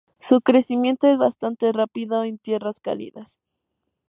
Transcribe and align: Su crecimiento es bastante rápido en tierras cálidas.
Su 0.19 0.41
crecimiento 0.41 1.05
es 1.05 1.15
bastante 1.19 1.71
rápido 1.71 2.23
en 2.23 2.39
tierras 2.39 2.79
cálidas. 2.79 3.37